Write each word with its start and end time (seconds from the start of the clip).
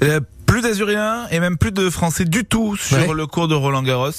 Yep. 0.00 0.24
Plus 0.50 0.62
d'Azuriens 0.62 1.28
et 1.30 1.38
même 1.38 1.56
plus 1.56 1.70
de 1.70 1.88
Français 1.90 2.24
du 2.24 2.44
tout 2.44 2.74
sur 2.76 2.96
Ouais. 2.98 3.14
le 3.14 3.28
cours 3.28 3.46
de 3.46 3.54
Roland 3.54 3.84
Garros. 3.84 4.10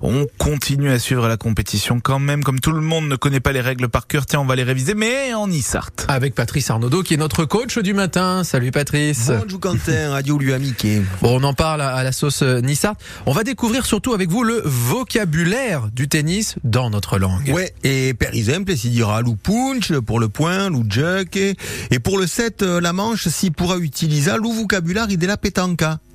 On 0.00 0.26
continue 0.38 0.88
à 0.90 1.00
suivre 1.00 1.26
la 1.26 1.36
compétition 1.36 1.98
quand 1.98 2.20
même, 2.20 2.44
comme 2.44 2.60
tout 2.60 2.70
le 2.70 2.80
monde 2.80 3.08
ne 3.08 3.16
connaît 3.16 3.40
pas 3.40 3.50
les 3.50 3.60
règles 3.60 3.88
par 3.88 4.06
cœur. 4.06 4.24
Tiens, 4.24 4.38
on 4.38 4.44
va 4.44 4.54
les 4.54 4.62
réviser, 4.62 4.94
mais 4.94 5.34
en 5.34 5.50
Issart. 5.50 5.90
Avec 6.06 6.36
Patrice 6.36 6.70
Arnaudot 6.70 7.02
qui 7.02 7.14
est 7.14 7.16
notre 7.16 7.44
coach 7.46 7.78
du 7.78 7.94
matin. 7.94 8.44
Salut 8.44 8.70
Patrice. 8.70 9.32
Bonjour 9.42 9.58
Quentin, 9.58 10.10
radio 10.10 10.38
lui 10.38 10.52
amiqué. 10.52 11.02
Bon, 11.20 11.40
on 11.40 11.42
en 11.42 11.52
parle 11.52 11.80
à 11.80 12.04
la 12.04 12.12
sauce 12.12 12.42
euh, 12.42 12.60
Nissart. 12.60 12.94
On 13.26 13.32
va 13.32 13.42
découvrir 13.42 13.84
surtout 13.84 14.14
avec 14.14 14.30
vous 14.30 14.44
le 14.44 14.62
vocabulaire 14.64 15.88
du 15.92 16.06
tennis 16.06 16.54
dans 16.62 16.90
notre 16.90 17.18
langue. 17.18 17.50
Ouais, 17.52 17.74
et 17.82 18.14
per 18.14 18.28
exemple, 18.34 18.76
si 18.76 18.90
dira 18.90 19.20
lou 19.20 19.34
punch 19.34 19.92
pour 19.98 20.20
le 20.20 20.28
point, 20.28 20.70
lou 20.70 20.84
juk, 20.88 21.34
et, 21.36 21.56
pour 21.98 22.18
le 22.18 22.28
set, 22.28 22.62
euh, 22.62 22.80
la 22.80 22.92
manche, 22.92 23.26
si 23.26 23.50
pourra 23.50 23.78
utiliser 23.78 24.30
lou 24.36 24.52
vocabulaire 24.52 25.08
de 25.08 25.26
la 25.26 25.36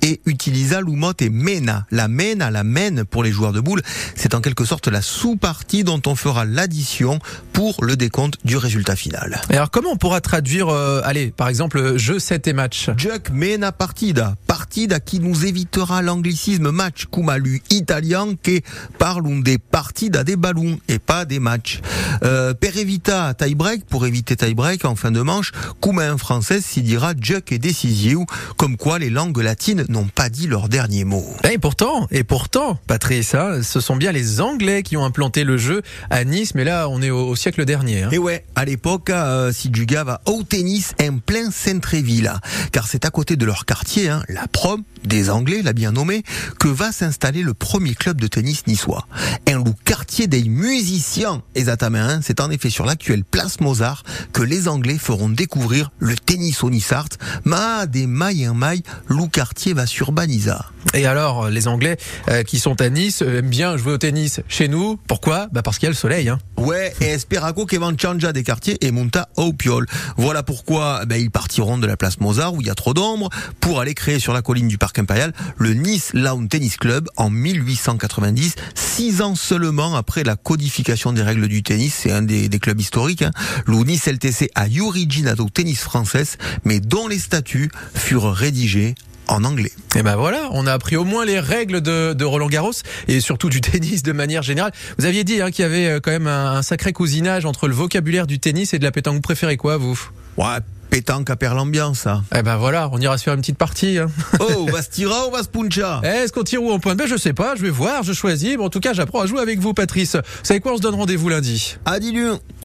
Et 0.00 0.20
utilisa 0.26 0.80
lou 0.80 0.94
mot 0.94 1.12
et 1.18 1.28
mena. 1.28 1.84
La 1.90 2.06
mena, 2.06 2.52
la 2.52 2.62
mène 2.62 3.04
pour 3.04 3.24
les 3.24 3.32
joueurs 3.32 3.52
de 3.52 3.58
boules, 3.58 3.82
c'est 4.14 4.32
en 4.34 4.40
quelque 4.40 4.64
sorte 4.64 4.86
la 4.86 5.02
sous-partie 5.02 5.82
dont 5.82 6.00
on 6.06 6.14
fera 6.14 6.44
l'addition 6.44 7.18
pour 7.52 7.82
le 7.82 7.96
décompte 7.96 8.36
du 8.44 8.56
résultat 8.56 8.94
final. 8.94 9.40
Et 9.50 9.56
alors 9.56 9.72
comment 9.72 9.90
on 9.90 9.96
pourra 9.96 10.20
traduire, 10.20 10.68
euh, 10.68 11.00
allez, 11.02 11.32
par 11.36 11.48
exemple, 11.48 11.96
jeu 11.96 12.20
7 12.20 12.46
et 12.46 12.52
match? 12.52 12.90
Juk 12.96 13.30
mena 13.30 13.72
partida. 13.72 14.36
Partida 14.46 14.67
qui 15.00 15.20
nous 15.20 15.44
évitera 15.44 16.02
l'anglicisme 16.02 16.70
match 16.70 17.06
kumalu 17.10 17.62
italien 17.70 18.34
qui 18.42 18.62
parle 18.98 19.42
des 19.42 19.58
partida 19.58 20.24
des 20.24 20.36
ballons 20.36 20.78
et 20.88 20.98
pas 20.98 21.24
des 21.24 21.40
matchs. 21.40 21.80
Euh, 22.22 22.54
per 22.54 22.78
evita 22.78 23.34
tie 23.34 23.54
break 23.54 23.84
pour 23.86 24.06
éviter 24.06 24.36
tie 24.36 24.54
break 24.54 24.84
en 24.84 24.94
fin 24.94 25.10
de 25.10 25.20
manche. 25.20 25.52
En 25.82 26.18
français 26.18 26.60
s'y 26.60 26.82
dira 26.82 27.14
juk 27.20 27.50
et 27.50 27.58
décisio 27.58 28.24
comme 28.56 28.76
quoi 28.76 28.98
les 28.98 29.10
langues 29.10 29.38
latines 29.38 29.84
n'ont 29.88 30.06
pas 30.06 30.28
dit 30.28 30.46
leur 30.46 30.68
dernier 30.68 31.04
mot. 31.04 31.24
Et 31.50 31.58
pourtant, 31.58 32.06
et 32.10 32.24
pourtant, 32.24 32.78
Patrice, 32.86 33.34
hein, 33.34 33.62
ce 33.62 33.80
sont 33.80 33.96
bien 33.96 34.12
les 34.12 34.40
Anglais 34.40 34.82
qui 34.82 34.96
ont 34.96 35.04
implanté 35.04 35.44
le 35.44 35.56
jeu 35.56 35.82
à 36.10 36.24
Nice, 36.24 36.54
mais 36.54 36.64
là, 36.64 36.88
on 36.88 37.02
est 37.02 37.10
au, 37.10 37.28
au 37.28 37.36
siècle 37.36 37.64
dernier. 37.64 38.02
hein. 38.02 38.10
Et 38.12 38.18
ouais, 38.18 38.44
à 38.54 38.64
l'époque, 38.64 39.10
euh, 39.10 39.52
si 39.52 39.70
va 40.04 40.20
au 40.26 40.42
tennis 40.42 40.94
en 41.02 41.18
plein 41.18 41.50
centre-ville, 41.50 42.32
car 42.72 42.86
c'est 42.86 43.04
à 43.04 43.10
côté 43.10 43.36
de 43.36 43.44
leur 43.46 43.64
quartier, 43.64 44.08
hein, 44.08 44.22
la 44.28 44.46
prom 44.58 44.82
des 45.04 45.30
Anglais, 45.30 45.62
l'a 45.62 45.72
bien 45.72 45.92
nommé, 45.92 46.24
que 46.58 46.66
va 46.66 46.90
s'installer 46.90 47.42
le 47.42 47.54
premier 47.54 47.94
club 47.94 48.20
de 48.20 48.26
tennis 48.26 48.66
niçois. 48.66 49.06
Un 49.48 49.58
loup 49.58 49.74
quartier 49.84 50.26
des 50.26 50.42
musiciens, 50.42 51.42
exactement, 51.54 51.98
hein, 51.98 52.18
c'est 52.24 52.40
en 52.40 52.50
effet 52.50 52.68
sur 52.68 52.84
l'actuelle 52.84 53.22
place 53.22 53.60
Mozart 53.60 54.02
que 54.32 54.42
les 54.42 54.66
Anglais 54.66 54.98
feront 54.98 55.28
découvrir 55.28 55.92
le 56.00 56.16
tennis 56.16 56.64
au 56.64 56.70
Nissart, 56.70 57.08
ma 57.44 57.86
des 57.86 58.08
mailles 58.08 58.46
un 58.46 58.54
maille, 58.54 58.82
loup 59.06 59.28
quartier 59.28 59.74
va 59.74 59.86
sur 59.86 60.10
Banisa. 60.10 60.66
Et 60.94 61.06
alors, 61.06 61.50
les 61.50 61.68
Anglais 61.68 61.96
euh, 62.28 62.42
qui 62.42 62.58
sont 62.58 62.80
à 62.80 62.88
Nice 62.88 63.22
euh, 63.22 63.38
aiment 63.38 63.50
bien 63.50 63.76
jouer 63.76 63.92
au 63.92 63.98
tennis 63.98 64.40
chez 64.48 64.68
nous. 64.68 64.98
Pourquoi? 65.06 65.48
Bah 65.52 65.62
Parce 65.62 65.78
qu'il 65.78 65.86
y 65.86 65.88
a 65.88 65.90
le 65.90 65.96
soleil. 65.96 66.28
Hein. 66.28 66.38
Ouais, 66.56 66.94
et 67.00 67.06
Esperaco 67.06 67.66
changer 68.00 68.32
des 68.32 68.42
quartiers 68.42 68.84
et 68.84 68.90
monta 68.90 69.28
au 69.36 69.52
Piol. 69.52 69.86
Voilà 70.16 70.42
pourquoi 70.42 71.04
ben, 71.04 71.16
ils 71.16 71.30
partiront 71.30 71.78
de 71.78 71.86
la 71.86 71.96
place 71.96 72.20
Mozart 72.20 72.54
où 72.54 72.60
il 72.60 72.66
y 72.66 72.70
a 72.70 72.74
trop 72.74 72.94
d'ombre 72.94 73.28
pour 73.60 73.80
aller 73.80 73.94
créer 73.94 74.18
sur 74.18 74.32
la 74.32 74.42
colline 74.48 74.68
du 74.68 74.78
Parc 74.78 74.98
Impérial 74.98 75.34
le 75.58 75.74
Nice 75.74 76.12
Lawn 76.14 76.48
Tennis 76.48 76.78
Club 76.78 77.10
en 77.18 77.28
1890, 77.28 78.54
six 78.74 79.20
ans 79.20 79.34
seulement 79.34 79.94
après 79.94 80.24
la 80.24 80.36
codification 80.36 81.12
des 81.12 81.20
règles 81.20 81.48
du 81.48 81.62
tennis. 81.62 81.94
C'est 81.94 82.12
un 82.12 82.22
des, 82.22 82.48
des 82.48 82.58
clubs 82.58 82.80
historiques. 82.80 83.20
Hein. 83.20 83.30
Le 83.66 83.76
Nice 83.84 84.06
LTC 84.06 84.48
a 84.54 84.64
originato 84.80 85.50
tennis 85.50 85.80
française, 85.80 86.38
mais 86.64 86.80
dont 86.80 87.08
les 87.08 87.18
statuts 87.18 87.70
furent 87.94 88.32
rédigés 88.32 88.94
en 89.26 89.44
anglais. 89.44 89.72
Et 89.94 90.02
ben 90.02 90.16
voilà, 90.16 90.48
on 90.52 90.66
a 90.66 90.72
appris 90.72 90.96
au 90.96 91.04
moins 91.04 91.26
les 91.26 91.40
règles 91.40 91.82
de, 91.82 92.14
de 92.14 92.24
Roland 92.24 92.48
Garros 92.48 92.72
et 93.06 93.20
surtout 93.20 93.50
du 93.50 93.60
tennis 93.60 94.02
de 94.02 94.12
manière 94.12 94.42
générale. 94.42 94.72
Vous 94.98 95.04
aviez 95.04 95.24
dit 95.24 95.42
hein, 95.42 95.50
qu'il 95.50 95.64
y 95.64 95.66
avait 95.66 95.88
euh, 95.88 96.00
quand 96.00 96.10
même 96.10 96.26
un, 96.26 96.52
un 96.52 96.62
sacré 96.62 96.94
cousinage 96.94 97.44
entre 97.44 97.68
le 97.68 97.74
vocabulaire 97.74 98.26
du 98.26 98.38
tennis 98.38 98.72
et 98.72 98.78
de 98.78 98.84
la 98.84 98.92
pétanque. 98.92 99.16
Vous 99.16 99.20
préférez 99.20 99.58
quoi, 99.58 99.76
vous? 99.76 100.00
Ouais, 100.38 100.60
pétanque 100.88 101.30
à 101.30 101.36
perdre 101.36 101.56
l'ambiance. 101.56 102.00
ça. 102.00 102.22
Eh 102.36 102.42
ben 102.42 102.56
voilà, 102.56 102.88
on 102.92 102.98
ira 102.98 103.18
se 103.18 103.24
faire 103.24 103.34
une 103.34 103.40
petite 103.40 103.58
partie. 103.58 103.98
Hein. 103.98 104.08
Oh, 104.40 104.66
on 104.68 104.72
va 104.72 104.82
se 104.82 104.90
tirer 104.90 105.12
ou 105.12 105.28
on 105.28 105.30
va 105.30 105.42
se 105.42 105.48
puncha 105.48 106.00
Est-ce 106.04 106.32
qu'on 106.32 106.42
tire 106.42 106.62
ou 106.62 106.70
on 106.70 106.78
pointe? 106.78 106.96
Ben 106.96 107.06
je 107.06 107.16
sais 107.16 107.32
pas, 107.32 107.54
je 107.56 107.62
vais 107.62 107.70
voir, 107.70 108.02
je 108.02 108.12
choisis. 108.12 108.56
Bon, 108.56 108.66
en 108.66 108.70
tout 108.70 108.80
cas, 108.80 108.92
j'apprends 108.92 109.20
à 109.20 109.26
jouer 109.26 109.40
avec 109.40 109.58
vous, 109.60 109.74
Patrice. 109.74 110.16
Vous 110.16 110.22
savez 110.42 110.60
quoi 110.60 110.72
On 110.72 110.76
se 110.76 110.82
donne 110.82 110.94
rendez-vous 110.94 111.28
lundi. 111.28 111.76
Adieu 111.84 112.34